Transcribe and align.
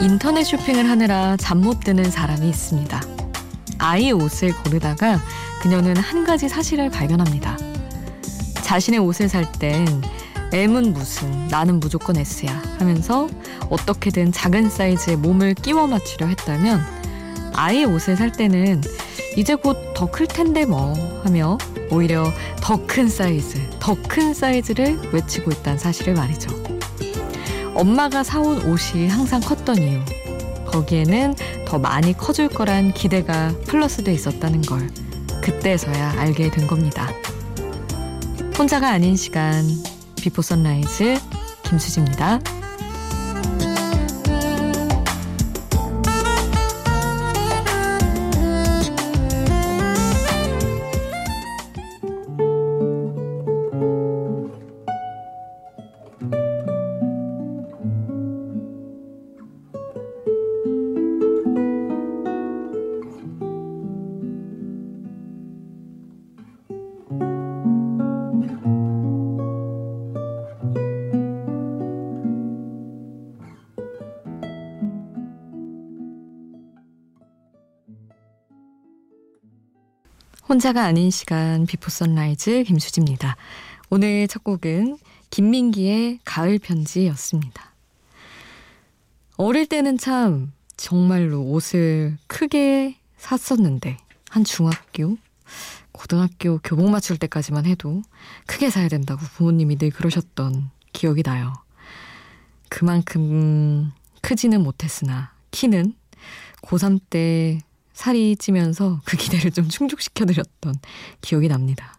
인터넷 0.00 0.44
쇼핑을 0.44 0.88
하느라 0.88 1.36
잠 1.36 1.58
못 1.58 1.80
드는 1.80 2.10
사람이 2.10 2.48
있습니다. 2.48 3.00
아이 3.78 4.12
옷을 4.12 4.54
고르다가 4.62 5.20
그녀는 5.60 5.96
한 5.96 6.24
가지 6.24 6.48
사실을 6.48 6.88
발견합니다. 6.90 7.56
자신의 8.62 9.00
옷을 9.00 9.28
살 9.28 9.50
땐 9.52 9.86
M은 10.52 10.92
무슨, 10.94 11.48
나는 11.48 11.80
무조건 11.80 12.16
S야 12.16 12.62
하면서 12.78 13.28
어떻게든 13.70 14.32
작은 14.32 14.70
사이즈에 14.70 15.16
몸을 15.16 15.54
끼워 15.54 15.86
맞추려 15.86 16.26
했다면 16.26 16.80
아이 17.54 17.84
옷을 17.84 18.16
살 18.16 18.30
때는 18.32 18.82
이제 19.36 19.54
곧 19.56 19.76
더 19.94 20.06
클 20.06 20.26
텐데 20.28 20.64
뭐 20.64 20.94
하며 21.24 21.58
오히려 21.90 22.32
더 22.62 22.78
큰 22.86 23.08
사이즈, 23.08 23.58
더 23.80 23.96
큰 24.08 24.32
사이즈를 24.32 24.98
외치고 25.12 25.50
있다는 25.50 25.78
사실을 25.78 26.14
말이죠. 26.14 26.77
엄마가 27.78 28.24
사온 28.24 28.60
옷이 28.64 29.06
항상 29.06 29.40
컸던 29.40 29.78
이유. 29.78 30.00
거기에는 30.66 31.36
더 31.64 31.78
많이 31.78 32.12
커줄 32.12 32.48
거란 32.48 32.92
기대가 32.92 33.52
플러스돼 33.66 34.12
있었다는 34.12 34.62
걸 34.62 34.90
그때서야 35.40 36.14
알게 36.18 36.50
된 36.50 36.66
겁니다. 36.66 37.08
혼자가 38.58 38.90
아닌 38.90 39.14
시간 39.14 39.64
Before 40.16 40.42
Sunrise 40.42 41.18
김수지입니다. 41.62 42.40
혼자가 80.48 80.84
아닌 80.86 81.10
시간 81.10 81.66
Before 81.66 81.90
Sunrise 81.90 82.62
김수지입니다. 82.62 83.36
오늘 83.90 84.26
첫 84.28 84.42
곡은 84.44 84.96
김민기의 85.28 86.20
가을 86.24 86.58
편지였습니다. 86.58 87.74
어릴 89.36 89.66
때는 89.66 89.98
참 89.98 90.52
정말로 90.78 91.42
옷을 91.42 92.16
크게 92.28 92.96
샀었는데 93.18 93.98
한 94.30 94.44
중학교, 94.44 95.18
고등학교 95.92 96.60
교복 96.64 96.88
맞출 96.88 97.18
때까지만 97.18 97.66
해도 97.66 98.00
크게 98.46 98.70
사야 98.70 98.88
된다고 98.88 99.20
부모님이 99.20 99.76
늘 99.76 99.90
그러셨던 99.90 100.70
기억이 100.94 101.24
나요. 101.24 101.52
그만큼 102.70 103.92
크지는 104.22 104.62
못했으나 104.62 105.34
키는 105.50 105.92
고3 106.62 107.00
때 107.10 107.60
살이 107.98 108.36
찌면서 108.36 109.00
그 109.04 109.16
기대를 109.16 109.50
좀 109.50 109.68
충족시켜드렸던 109.68 110.76
기억이 111.20 111.48
납니다. 111.48 111.98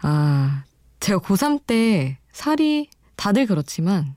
아, 0.00 0.64
제가 1.00 1.18
고3 1.18 1.66
때 1.66 2.16
살이 2.32 2.88
다들 3.14 3.44
그렇지만 3.44 4.16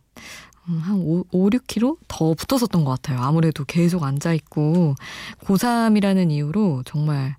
음, 0.69 0.79
한 0.79 0.95
5, 0.95 1.25
5, 1.33 1.49
6kg 1.49 1.97
더 2.07 2.33
붙었었던 2.33 2.85
것 2.85 2.91
같아요. 2.91 3.19
아무래도 3.19 3.65
계속 3.65 4.03
앉아있고 4.03 4.95
고3이라는 5.41 6.31
이유로 6.31 6.83
정말 6.85 7.35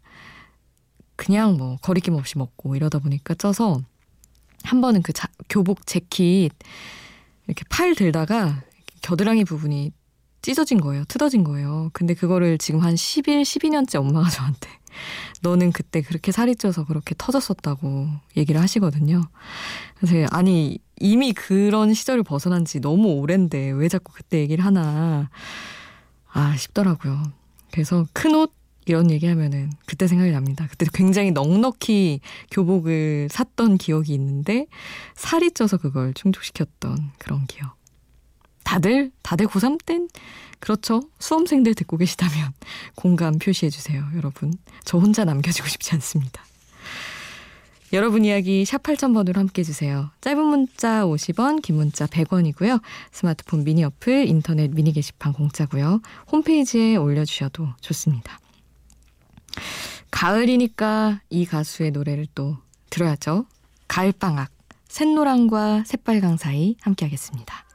그냥 1.16 1.56
뭐 1.56 1.78
거리낌 1.80 2.12
없이 2.12 2.36
먹고 2.36 2.76
이러다 2.76 2.98
보니까 2.98 3.32
쪄서 3.32 3.80
한 4.64 4.82
번은 4.82 5.00
그 5.00 5.14
자, 5.14 5.28
교복 5.48 5.86
재킷 5.86 6.50
이렇게 7.46 7.64
팔 7.70 7.94
들다가 7.94 8.62
겨드랑이 9.00 9.44
부분이 9.44 9.92
찢어진 10.46 10.80
거예요. 10.80 11.02
뜯어진 11.08 11.42
거예요. 11.42 11.90
근데 11.92 12.14
그거를 12.14 12.56
지금 12.56 12.78
한 12.78 12.94
11, 12.94 13.42
12년째 13.42 13.96
엄마가 13.96 14.30
저한테 14.30 14.68
너는 15.42 15.72
그때 15.72 16.02
그렇게 16.02 16.30
살이 16.30 16.54
쪄서 16.54 16.84
그렇게 16.84 17.16
터졌었다고 17.18 18.06
얘기를 18.36 18.60
하시거든요. 18.60 19.22
그래서 19.96 20.28
아니 20.30 20.78
이미 21.00 21.32
그런 21.32 21.94
시절을 21.94 22.22
벗어난 22.22 22.64
지 22.64 22.78
너무 22.78 23.08
오랜데 23.14 23.70
왜 23.72 23.88
자꾸 23.88 24.12
그때 24.14 24.38
얘기를 24.38 24.64
하나 24.64 25.30
아 26.32 26.56
싶더라고요. 26.56 27.24
그래서 27.72 28.06
큰 28.12 28.36
옷 28.36 28.52
이런 28.88 29.10
얘기하면은 29.10 29.72
그때 29.84 30.06
생각이 30.06 30.30
납니다. 30.30 30.68
그때 30.70 30.86
굉장히 30.94 31.32
넉넉히 31.32 32.20
교복을 32.52 33.26
샀던 33.32 33.78
기억이 33.78 34.14
있는데 34.14 34.66
살이 35.16 35.50
쪄서 35.50 35.76
그걸 35.78 36.14
충족시켰던 36.14 37.10
그런 37.18 37.46
기억. 37.46 37.74
다들 38.66 39.12
다들 39.22 39.46
고3 39.46 39.78
땐 39.86 40.08
그렇죠. 40.58 41.02
수험생들 41.20 41.74
듣고 41.74 41.96
계시다면 41.96 42.52
공감 42.96 43.38
표시해 43.38 43.70
주세요, 43.70 44.04
여러분. 44.16 44.52
저 44.84 44.98
혼자 44.98 45.24
남겨지고 45.24 45.68
싶지 45.68 45.94
않습니다. 45.94 46.44
여러분 47.92 48.24
이야기 48.24 48.64
샵 48.64 48.82
8000번으로 48.82 49.36
함께 49.36 49.60
해주세요. 49.60 50.10
짧은 50.20 50.44
문자 50.44 51.04
50원, 51.04 51.62
긴 51.62 51.76
문자 51.76 52.06
100원이고요. 52.06 52.82
스마트폰 53.12 53.62
미니 53.62 53.84
어플, 53.84 54.26
인터넷 54.26 54.72
미니 54.72 54.92
게시판 54.92 55.32
공짜고요. 55.32 56.00
홈페이지에 56.32 56.96
올려주셔도 56.96 57.68
좋습니다. 57.80 58.40
가을이니까 60.10 61.20
이 61.30 61.46
가수의 61.46 61.92
노래를 61.92 62.26
또 62.34 62.56
들어야죠. 62.90 63.46
가을방학, 63.86 64.50
샛노랑과 64.88 65.84
새빨강 65.86 66.38
사이 66.38 66.74
함께 66.80 67.04
하겠습니다. 67.04 67.65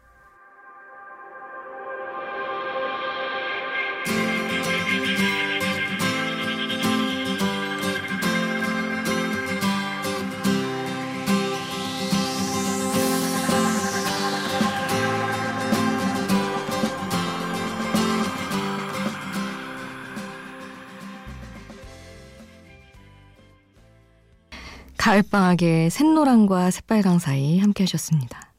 가을방학의 25.11 25.89
샛노랑과 25.89 26.71
새빨강 26.71 27.19
사이 27.19 27.59
함께 27.59 27.83
하셨습니다. 27.83 28.53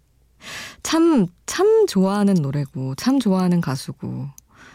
참, 0.83 1.27
참 1.47 1.87
좋아하는 1.87 2.34
노래고, 2.34 2.95
참 2.97 3.19
좋아하는 3.19 3.63
가수고, 3.63 4.28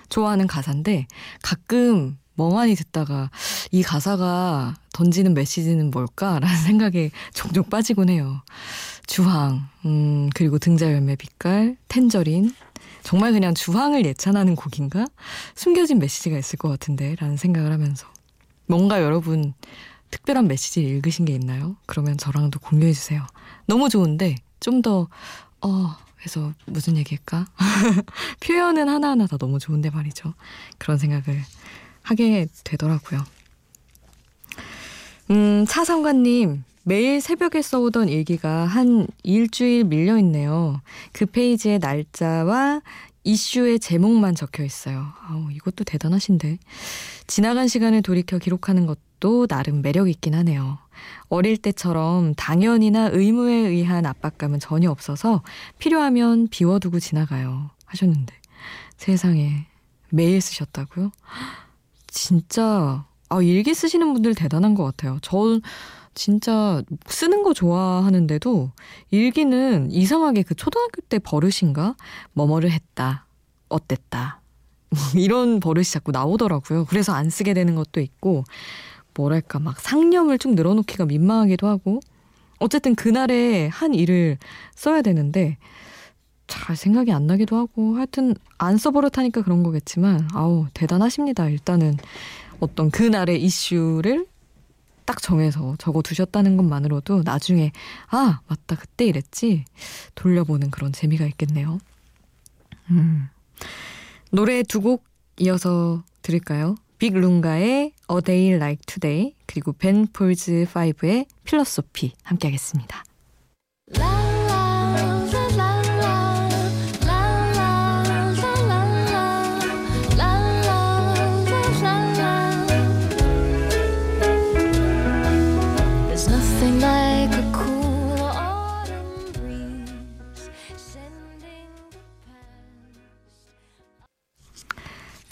좋아하는 0.10 0.48
가사인데, 0.48 1.06
가끔 1.44 2.18
멍하니 2.34 2.74
듣다가 2.74 3.30
이 3.70 3.84
가사가 3.84 4.74
던지는 4.92 5.36
메시지는 5.36 5.92
뭘까라는 5.92 6.48
생각에 6.66 7.12
종종 7.36 7.64
빠지곤 7.66 8.10
해요. 8.10 8.42
주황, 9.06 9.70
음, 9.86 10.32
그리고 10.34 10.58
등자열매 10.58 11.16
빛깔, 11.16 11.78
텐저린. 11.90 12.56
정말 13.04 13.34
그냥 13.34 13.54
주황을 13.54 14.04
예찬하는 14.04 14.56
곡인가? 14.56 15.06
숨겨진 15.54 16.00
메시지가 16.00 16.40
있을 16.40 16.58
것 16.58 16.70
같은데, 16.70 17.16
라는 17.20 17.38
생각을 17.38 17.72
하면서. 17.72 18.08
뭔가 18.66 19.04
여러분, 19.04 19.54
특별한 20.12 20.48
메시지를 20.48 20.90
읽으신 20.90 21.26
게 21.26 21.34
있나요? 21.34 21.76
그러면 21.86 22.18
저랑도 22.18 22.60
공유해 22.60 22.94
주세요. 22.94 23.26
너무 23.66 23.90
좋은데 23.90 24.36
좀 24.60 24.82
더 24.82 25.08
어, 25.62 25.96
해서 26.26 26.54
무슨 26.66 26.98
얘기일까? 26.98 27.46
표현은 28.42 28.90
하나하나 28.90 29.28
다 29.28 29.38
너무 29.38 29.60
좋은데 29.60 29.90
말이죠. 29.90 30.34
그런 30.78 30.98
생각을 30.98 31.42
하게 32.02 32.48
되더라고요. 32.64 33.24
음, 35.30 35.66
차상관님, 35.68 36.64
매일 36.84 37.20
새벽에 37.20 37.62
써오던 37.62 38.08
일기가 38.10 38.66
한 38.66 39.08
일주일 39.24 39.84
밀려있네요. 39.84 40.82
그 41.12 41.26
페이지에 41.26 41.80
날짜와 41.80 42.82
이슈의 43.28 43.80
제목만 43.82 44.36
적혀 44.36 44.64
있어요. 44.64 45.06
아우, 45.28 45.52
이것도 45.52 45.84
대단하신데. 45.84 46.60
지나간 47.28 47.68
시간을 47.68 48.02
돌이켜 48.02 48.38
기록하는 48.38 48.86
것도 48.86 49.48
나름 49.48 49.82
매력 49.82 50.10
있긴 50.10 50.34
하네요. 50.34 50.78
어릴 51.28 51.58
때처럼 51.58 52.36
당연이나 52.36 53.10
의무에 53.12 53.54
의한 53.54 54.06
압박감은 54.06 54.62
전혀 54.62 54.90
없어서 54.90 55.44
필요하면 55.78 56.48
비워두고 56.48 57.02
지나가요. 57.02 57.70
하셨는데. 57.86 58.34
세상에. 58.96 59.68
매일 60.10 60.40
쓰셨다고요? 60.40 61.12
진짜, 62.08 63.06
아, 63.28 63.42
일기 63.42 63.74
쓰시는 63.74 64.14
분들 64.14 64.36
대단한 64.36 64.74
것 64.74 64.86
같아요. 64.86 65.20
저, 65.22 65.60
진짜 66.18 66.82
쓰는 67.06 67.44
거 67.44 67.54
좋아하는데도 67.54 68.72
일기는 69.12 69.92
이상하게 69.92 70.42
그 70.42 70.56
초등학교 70.56 71.02
때 71.02 71.20
버릇인가? 71.20 71.96
뭐뭐를 72.34 72.72
했다. 72.72 73.28
어땠다. 73.70 74.42
뭐 74.90 75.00
이런 75.16 75.60
버릇이 75.60 75.86
자꾸 75.86 76.12
나오더라고요. 76.12 76.86
그래서 76.86 77.14
안 77.14 77.30
쓰게 77.30 77.54
되는 77.54 77.76
것도 77.76 78.02
있고 78.02 78.46
뭐랄까 79.14 79.60
막 79.60 79.80
상념을 79.80 80.40
쭉 80.40 80.56
늘어놓기가 80.56 81.06
민망하기도 81.06 81.68
하고 81.68 82.00
어쨌든 82.58 82.96
그날에 82.96 83.68
한 83.68 83.94
일을 83.94 84.40
써야 84.74 85.04
되는데 85.04 85.58
잘 86.48 86.76
생각이 86.76 87.12
안 87.12 87.28
나기도 87.28 87.58
하고 87.58 87.98
하여튼 87.98 88.34
안 88.58 88.78
써버릇하니까 88.78 89.44
그런 89.44 89.62
거겠지만 89.62 90.30
아우 90.34 90.66
대단하십니다. 90.74 91.48
일단은 91.50 91.98
어떤 92.60 92.90
그날의 92.90 93.40
이슈를 93.44 94.26
딱 95.08 95.22
정해서 95.22 95.76
적어 95.80 96.02
두셨다는 96.04 96.58
것만으로도 96.58 97.24
나중에 97.24 97.72
아 98.10 98.42
맞다 98.48 98.76
그때 98.76 99.06
이랬지 99.06 99.64
돌려보는 100.16 100.70
그런 100.70 100.92
재미가 100.92 101.26
있겠네요. 101.26 101.80
음. 102.92 103.30
노래 104.32 104.62
두 104.64 104.82
곡 104.82 105.04
이어서 105.40 106.04
들을까요? 106.22 106.76
빅룽가의 107.00 107.94
A 108.12 108.22
Day 108.24 108.54
Like 108.56 108.82
Today 108.86 109.34
그리고 109.46 109.72
벤 109.72 110.08
폴즈 110.08 110.66
5의 110.74 111.28
필로소피 111.46 112.14
함께 112.24 112.48
하겠습니다. 112.50 113.04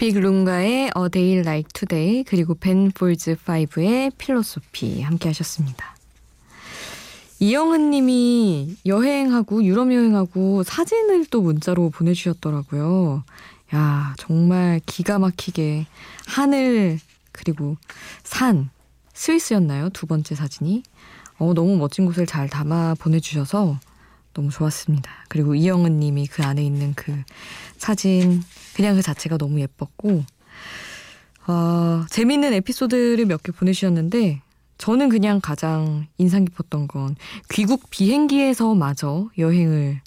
빅 0.06 0.20
룽가의 0.20 0.92
A 0.96 1.10
Day 1.10 1.40
Like 1.40 1.70
Today 1.74 2.24
그리고 2.26 2.54
벤 2.54 2.92
폴즈 2.92 3.38
5의 3.38 4.16
필로소피 4.20 5.02
함께 5.02 5.30
하셨습니다. 5.30 5.96
이영은 7.40 7.90
님이 7.90 8.76
여행하고 8.86 9.64
유럽 9.64 9.92
여행하고 9.92 10.62
사진을 10.62 11.26
또 11.32 11.42
문자로 11.42 11.90
보내주셨더라고요. 11.90 13.24
야 13.74 14.14
정말 14.20 14.80
기가 14.86 15.18
막히게 15.18 15.88
하늘 16.28 17.00
그리고 17.32 17.76
산 18.24 18.70
스위스였나요? 19.16 19.90
두 19.90 20.06
번째 20.06 20.36
사진이 20.36 20.84
어, 21.40 21.56
너무 21.56 21.78
멋진 21.78 22.06
곳을 22.06 22.28
잘 22.28 22.48
담아 22.48 22.94
보내주셔서 23.00 23.80
너무 24.36 24.52
좋았습니다. 24.52 25.10
그리고 25.30 25.56
이영은 25.56 26.00
님이 26.00 26.28
그 26.28 26.44
안에 26.44 26.64
있는 26.64 26.94
그 26.94 27.24
사진 27.78 28.44
그냥 28.76 28.96
그 28.96 29.02
자체가 29.02 29.38
너무 29.38 29.60
예뻤고 29.62 30.24
어, 31.48 32.06
재미있는 32.10 32.54
에피소드를 32.54 33.26
몇 33.26 33.42
개 33.42 33.52
보내주셨는데 33.52 34.42
저는 34.78 35.10
그냥 35.10 35.40
가장 35.42 36.06
인상 36.18 36.44
깊었던 36.46 36.88
건 36.88 37.16
귀국 37.52 37.90
비행기에서 37.90 38.76
마저 38.76 39.30
여행을 39.38 40.02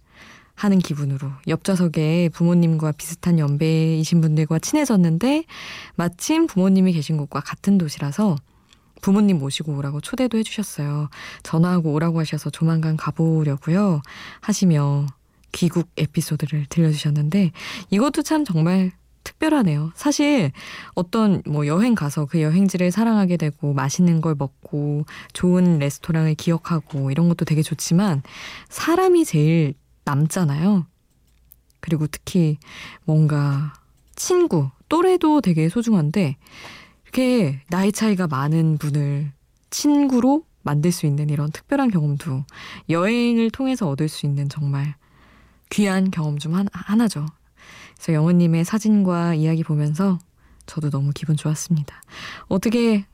하는 0.54 0.78
기분으로 0.78 1.30
옆좌석에 1.46 2.30
부모님과 2.34 2.92
비슷한 2.92 3.38
연배이신 3.38 4.20
분들과 4.20 4.58
친해졌는데 4.58 5.44
마침 5.94 6.46
부모님이 6.46 6.92
계신 6.92 7.16
곳과 7.16 7.40
같은 7.40 7.78
도시라서 7.78 8.36
부모님 9.00 9.38
모시고 9.38 9.76
오라고 9.76 10.00
초대도 10.00 10.38
해주셨어요. 10.38 11.08
전화하고 11.42 11.92
오라고 11.92 12.20
하셔서 12.20 12.50
조만간 12.50 12.96
가보려고요. 12.96 14.02
하시며 14.40 15.06
귀국 15.52 15.88
에피소드를 15.96 16.66
들려주셨는데 16.68 17.52
이것도 17.90 18.22
참 18.22 18.44
정말 18.44 18.92
특별하네요. 19.24 19.92
사실 19.94 20.52
어떤 20.94 21.42
뭐 21.46 21.66
여행 21.66 21.94
가서 21.94 22.24
그 22.24 22.40
여행지를 22.40 22.90
사랑하게 22.90 23.36
되고 23.36 23.74
맛있는 23.74 24.20
걸 24.20 24.34
먹고 24.38 25.04
좋은 25.32 25.78
레스토랑을 25.78 26.34
기억하고 26.34 27.10
이런 27.10 27.28
것도 27.28 27.44
되게 27.44 27.62
좋지만 27.62 28.22
사람이 28.68 29.24
제일 29.24 29.74
남잖아요. 30.04 30.86
그리고 31.80 32.06
특히 32.06 32.58
뭔가 33.04 33.74
친구, 34.16 34.70
또래도 34.88 35.40
되게 35.40 35.68
소중한데 35.68 36.36
이렇게 37.12 37.60
나이 37.68 37.90
차이가 37.92 38.26
많은 38.26 38.78
분을 38.78 39.32
친구로 39.70 40.44
만들 40.62 40.92
수 40.92 41.06
있는 41.06 41.30
이런 41.30 41.50
특별한 41.50 41.90
경험도 41.90 42.44
여행을 42.90 43.50
통해서 43.50 43.88
얻을 43.88 44.08
수 44.08 44.26
있는 44.26 44.48
정말 44.48 44.94
귀한 45.70 46.10
경험 46.10 46.38
중 46.38 46.54
하나, 46.54 47.08
죠 47.08 47.26
그래서 47.94 48.12
영호님의 48.12 48.64
사진과 48.64 49.34
이야기 49.34 49.62
보면서 49.64 50.18
저도 50.66 50.90
너무 50.90 51.12
기분 51.14 51.36
좋았습니다. 51.36 52.00
어떻게 52.48 53.06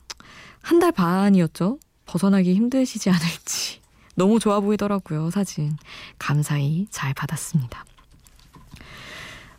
한 0.62 0.80
달 0.80 0.92
반이었죠? 0.92 1.78
벗어나기 2.06 2.54
힘드시지 2.54 3.10
않을지. 3.10 3.80
너무 4.16 4.38
좋아 4.38 4.60
보이더라고요, 4.60 5.30
사진. 5.30 5.76
감사히 6.18 6.86
잘 6.90 7.12
받았습니다. 7.14 7.84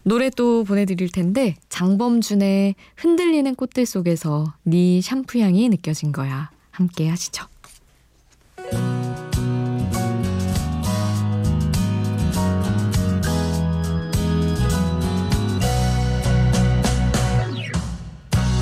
노래 0.07 0.29
또 0.29 0.63
보내드릴 0.63 1.09
텐데 1.11 1.55
장범준의 1.67 2.75
흔들리는 2.95 3.55
꽃들 3.55 3.87
속에서 3.87 4.53
네 4.61 5.01
샴푸 5.01 5.39
향이 5.39 5.67
느껴진 5.69 6.11
거야 6.11 6.51
함께 6.69 7.09
하시죠. 7.09 7.47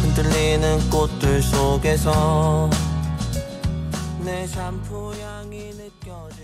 흔들리는 0.02 0.90
꽃들 0.90 1.42
속에서 1.42 2.70
내 4.24 4.48
샴푸 4.48 5.14
향이 5.14 5.72
느껴진 5.74 6.43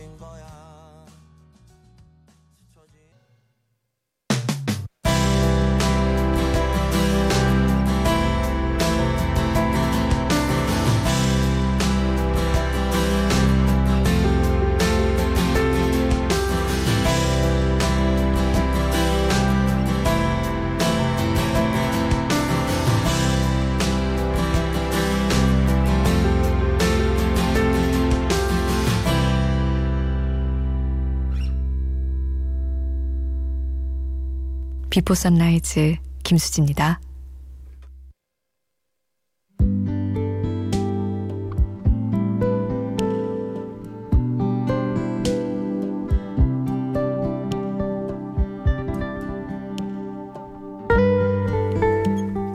Before 34.90 35.14
Sunrise 35.14 35.98
김수지입니다. 36.24 37.00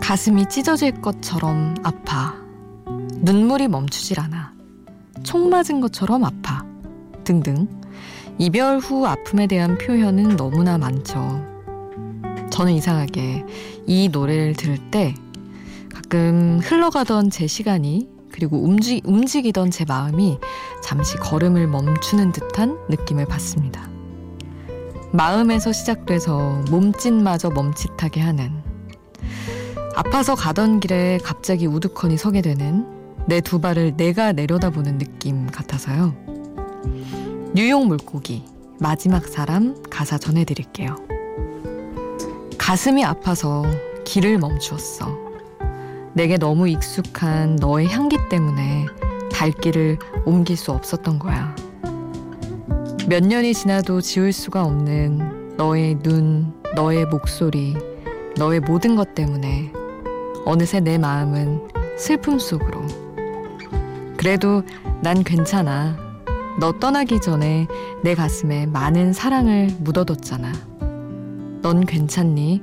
가슴이 0.00 0.48
찢어질 0.48 1.00
것처럼 1.00 1.74
아파. 1.82 2.34
눈물이 3.22 3.68
멈추질 3.68 4.20
않아. 4.20 4.52
총 5.22 5.50
맞은 5.50 5.80
것처럼 5.80 6.24
아파. 6.24 6.64
등등. 7.22 7.68
이별 8.38 8.78
후 8.78 9.06
아픔에 9.06 9.46
대한 9.46 9.78
표현은 9.78 10.36
너무나 10.36 10.78
많죠. 10.78 11.53
저는 12.54 12.72
이상하게 12.74 13.44
이 13.84 14.08
노래를 14.10 14.52
들을 14.52 14.78
때 14.92 15.12
가끔 15.92 16.60
흘러가던 16.62 17.30
제 17.30 17.48
시간이 17.48 18.08
그리고 18.30 18.62
움직, 18.62 19.02
움직이던 19.04 19.72
제 19.72 19.84
마음이 19.84 20.38
잠시 20.80 21.16
걸음을 21.16 21.66
멈추는 21.66 22.30
듯한 22.30 22.78
느낌을 22.88 23.26
받습니다. 23.26 23.90
마음에서 25.10 25.72
시작돼서 25.72 26.62
몸짓마저 26.70 27.50
멈칫하게 27.50 28.20
하는 28.20 28.62
아파서 29.96 30.36
가던 30.36 30.78
길에 30.78 31.18
갑자기 31.24 31.66
우두커니 31.66 32.16
서게 32.16 32.40
되는 32.40 32.86
내 33.26 33.40
두 33.40 33.60
발을 33.60 33.96
내가 33.96 34.30
내려다보는 34.30 34.98
느낌 34.98 35.46
같아서요. 35.46 36.14
뉴욕 37.52 37.84
물고기 37.84 38.44
마지막 38.78 39.26
사람 39.26 39.74
가사 39.90 40.18
전해드릴게요. 40.18 41.14
가슴이 42.64 43.04
아파서 43.04 43.62
길을 44.06 44.38
멈추었어. 44.38 45.18
내게 46.14 46.38
너무 46.38 46.66
익숙한 46.66 47.56
너의 47.56 47.88
향기 47.88 48.16
때문에 48.30 48.86
발길을 49.34 49.98
옮길 50.24 50.56
수 50.56 50.72
없었던 50.72 51.18
거야. 51.18 51.54
몇 53.06 53.22
년이 53.22 53.52
지나도 53.52 54.00
지울 54.00 54.32
수가 54.32 54.64
없는 54.64 55.56
너의 55.58 55.98
눈, 55.98 56.54
너의 56.74 57.04
목소리, 57.04 57.76
너의 58.38 58.60
모든 58.60 58.96
것 58.96 59.14
때문에 59.14 59.70
어느새 60.46 60.80
내 60.80 60.96
마음은 60.96 61.68
슬픔 61.98 62.38
속으로. 62.38 62.80
그래도 64.16 64.62
난 65.02 65.22
괜찮아. 65.22 65.98
너 66.58 66.72
떠나기 66.72 67.20
전에 67.20 67.66
내 68.02 68.14
가슴에 68.14 68.64
많은 68.64 69.12
사랑을 69.12 69.68
묻어뒀잖아. 69.80 70.73
넌 71.64 71.86
괜찮니? 71.86 72.60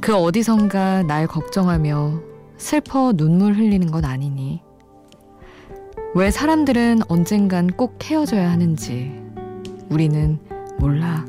그 0.00 0.12
어디선가 0.16 1.04
날 1.04 1.28
걱정하며 1.28 2.20
슬퍼 2.56 3.12
눈물 3.12 3.54
흘리는 3.54 3.92
건 3.92 4.04
아니니? 4.04 4.60
왜 6.16 6.32
사람들은 6.32 7.02
언젠간 7.06 7.68
꼭 7.68 8.00
헤어져야 8.02 8.50
하는지 8.50 9.12
우리는 9.88 10.40
몰라. 10.80 11.24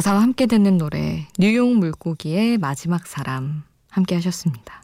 가사와 0.00 0.22
함께 0.22 0.46
듣는 0.46 0.78
노래 0.78 1.28
뉴욕 1.38 1.76
물고기의 1.76 2.56
마지막 2.56 3.06
사람 3.06 3.64
함께 3.90 4.14
하셨습니다. 4.14 4.82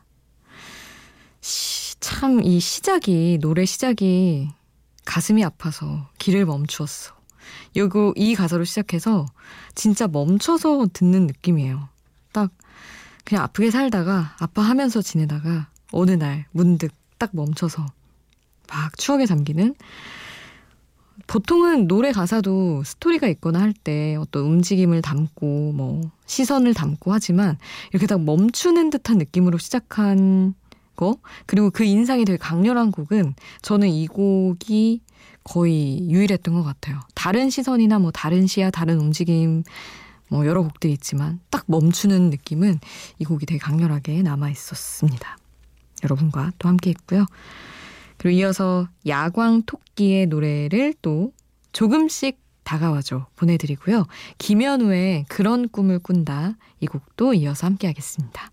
참 2.00 2.42
이 2.44 2.61
시작이 2.61 3.38
노래 3.40 3.64
시작이 3.64 4.50
가슴이 5.06 5.42
아파서 5.42 6.11
길을 6.18 6.44
멈추었어. 6.44 7.14
요거 7.78 8.12
이 8.16 8.35
가사로 8.35 8.64
시작해서 8.64 9.25
진짜 9.75 10.06
멈춰서 10.06 10.88
듣는 10.92 11.26
느낌이에요. 11.28 11.88
딱 12.32 12.50
그냥 13.25 13.42
아프게 13.44 13.70
살다가 13.70 14.37
아파하면서 14.38 15.00
지내다가 15.00 15.70
어느 15.92 16.11
날 16.11 16.44
문득 16.50 16.92
딱 17.16 17.30
멈춰서 17.32 17.87
막 18.68 18.99
추억에 18.99 19.25
잠기는 19.25 19.76
보통은 21.26 21.88
노래 21.88 22.12
가사도 22.12 22.83
스토리가 22.85 23.26
있거나 23.28 23.61
할 23.61 23.73
때 23.73 24.16
어떤 24.16 24.45
움직임을 24.45 25.02
담고 25.02 25.73
뭐 25.73 26.00
시선을 26.26 26.75
담고 26.75 27.12
하지만 27.12 27.59
이렇게 27.90 28.06
딱 28.06 28.23
멈추는 28.23 28.90
듯한 28.90 29.18
느낌으로 29.18 29.59
시작한 29.59 30.54
거 30.97 31.18
그리고 31.45 31.71
그 31.71 31.85
인상이 31.85 32.25
되게 32.25 32.38
강렬한 32.38 32.90
곡은 32.90 33.35
저는 33.62 33.88
이 33.88 34.06
곡이 34.06 35.02
거의 35.45 36.11
유일했던 36.11 36.54
것 36.54 36.62
같아요. 36.62 37.00
다른 37.14 37.50
시선이나 37.50 37.99
뭐 37.99 38.11
다른 38.11 38.47
시야, 38.47 38.71
다른 38.71 38.99
움직임 38.99 39.62
뭐 40.28 40.47
여러 40.47 40.62
곡들이 40.62 40.92
있지만 40.95 41.38
딱 41.50 41.64
멈추는 41.66 42.30
느낌은 42.30 42.80
이 43.18 43.25
곡이 43.25 43.47
되게 43.47 43.59
강렬하게 43.59 44.23
남아 44.23 44.50
있었습니다. 44.50 45.38
여러분과 46.02 46.52
또 46.59 46.68
함께 46.68 46.90
했고요. 46.90 47.26
그리고 48.18 48.38
이어서 48.38 48.88
야광 49.06 49.62
토끼의 49.62 50.26
노래를 50.26 50.94
또 51.02 51.32
조금씩 51.73 52.40
다가와줘 52.64 53.26
보내드리고요. 53.37 54.06
김현우의 54.38 55.26
그런 55.28 55.68
꿈을 55.68 55.99
꾼다 55.99 56.56
이 56.80 56.87
곡도 56.87 57.35
이어서 57.35 57.66
함께 57.66 57.87
하겠습니다. 57.87 58.50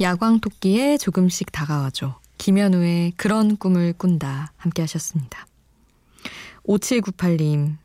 야광 0.00 0.40
토끼에 0.40 0.98
조금씩 0.98 1.52
다가와줘. 1.52 2.18
김현우의 2.38 3.12
그런 3.16 3.56
꿈을 3.56 3.92
꾼다. 3.92 4.52
함께 4.56 4.82
하셨습니다. 4.82 5.46
5798님, 6.66 7.76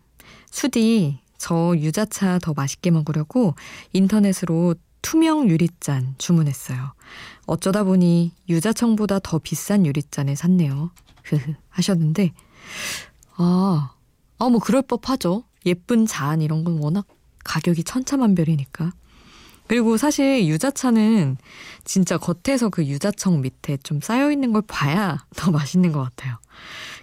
수디, 0.50 1.20
저 1.38 1.74
유자차 1.78 2.40
더 2.40 2.54
맛있게 2.54 2.90
먹으려고 2.92 3.54
인터넷으로 3.94 4.76
투명 5.02 5.48
유리잔 5.50 6.16
주문했어요. 6.18 6.94
어쩌다 7.46 7.84
보니 7.84 8.32
유자청보다 8.50 9.20
더 9.20 9.38
비싼 9.38 9.86
유리잔을 9.86 10.36
샀네요. 10.36 10.92
흐흐 11.24 11.54
하셨는데, 11.70 12.34
아, 13.36 13.94
아, 14.40 14.50
뭐 14.50 14.60
그럴 14.60 14.82
법 14.82 15.10
하죠. 15.10 15.44
예쁜 15.66 16.06
잔 16.06 16.42
이런 16.42 16.64
건 16.64 16.80
워낙 16.80 17.06
가격이 17.44 17.84
천차만별이니까. 17.84 18.94
그리고 19.70 19.98
사실 19.98 20.48
유자차는 20.48 21.38
진짜 21.84 22.18
겉에서 22.18 22.70
그 22.70 22.84
유자청 22.88 23.42
밑에 23.42 23.78
좀 23.78 24.02
쌓여있는 24.02 24.52
걸 24.52 24.64
봐야 24.64 25.24
더 25.38 25.52
맛있는 25.52 25.92
것 25.92 26.02
같아요. 26.02 26.40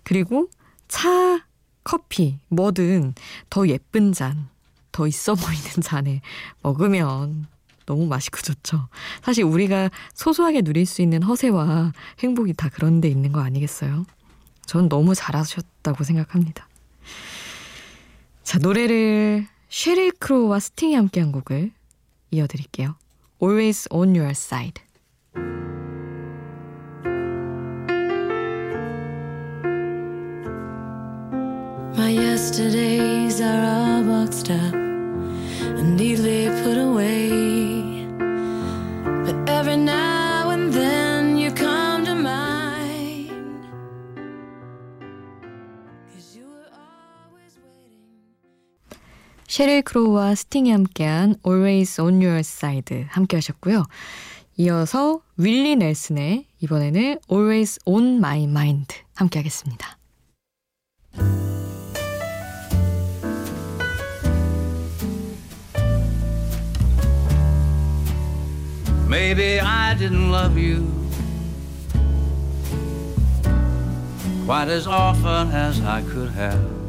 그리고 0.02 0.50
차, 0.88 1.46
커피, 1.84 2.40
뭐든 2.48 3.14
더 3.50 3.68
예쁜 3.68 4.12
잔, 4.12 4.48
더 4.90 5.06
있어 5.06 5.36
보이는 5.36 5.80
잔에 5.80 6.20
먹으면 6.62 7.46
너무 7.86 8.06
맛있고 8.06 8.40
좋죠. 8.40 8.88
사실 9.22 9.44
우리가 9.44 9.88
소소하게 10.14 10.62
누릴 10.62 10.86
수 10.86 11.02
있는 11.02 11.22
허세와 11.22 11.92
행복이 12.18 12.54
다 12.54 12.68
그런 12.68 13.00
데 13.00 13.06
있는 13.08 13.30
거 13.30 13.40
아니겠어요? 13.42 14.04
전 14.64 14.88
너무 14.88 15.14
잘하셨다고 15.14 16.02
생각합니다. 16.02 16.66
자, 18.42 18.58
노래를 18.58 19.46
쉐릴 19.68 20.10
크로우와 20.18 20.58
스팅이 20.58 20.96
함께한 20.96 21.30
곡을 21.30 21.70
이어드릴게요. 22.35 22.95
Always 23.41 23.87
on 23.91 24.15
your 24.15 24.31
side. 24.31 24.81
My 31.97 32.09
yesterdays 32.09 33.41
are 33.41 33.63
all 33.63 34.03
boxed 34.03 34.49
up 34.51 34.73
and 34.73 35.97
neatly 35.97 36.47
셰릴 49.56 49.80
크로우와 49.84 50.34
스팅이 50.34 50.70
함께한 50.70 51.36
Always 51.46 51.98
on 51.98 52.16
Your 52.16 52.40
Side 52.40 53.06
함께 53.08 53.38
하셨고요. 53.38 53.84
이어서 54.58 55.22
윌리 55.38 55.76
넬슨의 55.76 56.44
이번에는 56.60 57.20
Always 57.32 57.78
on 57.86 58.16
My 58.18 58.42
Mind 58.42 58.96
함께 59.14 59.38
하겠습니다. 59.38 59.96
Maybe 69.08 69.58
I 69.58 69.96
didn't 69.96 70.30
love 70.30 70.58
you 70.58 70.84
quite 74.44 74.70
as 74.70 74.86
often 74.86 75.50
as 75.50 75.80
I 75.80 76.02
could 76.02 76.30
have. 76.36 76.85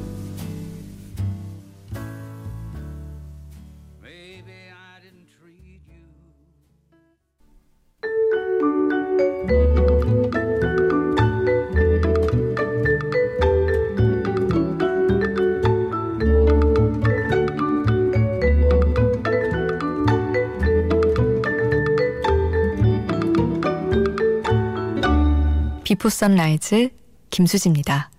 비포 25.97 26.09
선라이즈 26.09 26.89
김수지입니다. 27.31 28.11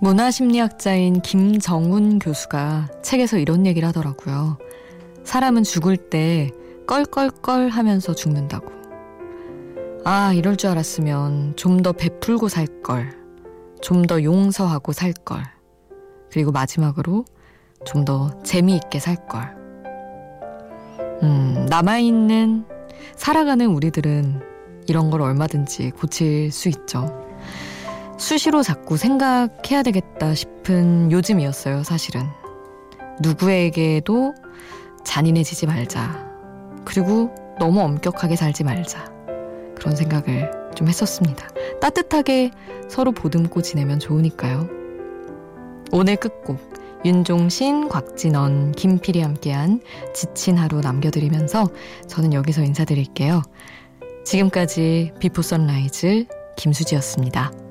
문화심리학자인 0.00 1.22
김정훈 1.22 2.18
교수가 2.18 2.88
책에서 3.02 3.38
이런 3.38 3.64
얘기를 3.66 3.88
하더라고요. 3.88 4.58
사람은 5.28 5.62
죽을 5.62 5.98
때 5.98 6.50
껄껄껄 6.86 7.68
하면서 7.68 8.14
죽는다고. 8.14 8.72
아, 10.06 10.32
이럴 10.32 10.56
줄 10.56 10.70
알았으면 10.70 11.54
좀 11.56 11.82
더 11.82 11.92
베풀고 11.92 12.48
살 12.48 12.66
걸. 12.82 13.10
좀 13.82 14.06
더 14.06 14.22
용서하고 14.22 14.92
살 14.94 15.12
걸. 15.12 15.42
그리고 16.32 16.50
마지막으로 16.50 17.26
좀 17.84 18.06
더 18.06 18.42
재미있게 18.42 19.00
살 19.00 19.16
걸. 19.28 19.54
음, 21.22 21.66
남아있는, 21.68 22.64
살아가는 23.14 23.66
우리들은 23.66 24.40
이런 24.86 25.10
걸 25.10 25.20
얼마든지 25.20 25.90
고칠 25.90 26.50
수 26.50 26.70
있죠. 26.70 27.06
수시로 28.16 28.62
자꾸 28.62 28.96
생각해야 28.96 29.82
되겠다 29.82 30.34
싶은 30.34 31.12
요즘이었어요, 31.12 31.82
사실은. 31.82 32.22
누구에게도 33.20 34.32
잔인해지지 35.08 35.66
말자. 35.66 36.28
그리고 36.84 37.34
너무 37.58 37.80
엄격하게 37.80 38.36
살지 38.36 38.62
말자. 38.62 39.10
그런 39.74 39.96
생각을 39.96 40.50
좀 40.74 40.86
했었습니다. 40.86 41.48
따뜻하게 41.80 42.50
서로 42.88 43.12
보듬고 43.12 43.62
지내면 43.62 43.98
좋으니까요. 43.98 44.68
오늘 45.92 46.16
끝곡 46.16 46.58
윤종신, 47.04 47.88
곽진언, 47.88 48.72
김필이 48.72 49.22
함께한 49.22 49.80
지친 50.14 50.58
하루 50.58 50.80
남겨드리면서 50.80 51.70
저는 52.06 52.34
여기서 52.34 52.62
인사드릴게요. 52.62 53.42
지금까지 54.26 55.12
Before 55.20 55.40
Sunrise 55.40 56.26
김수지였습니다. 56.56 57.67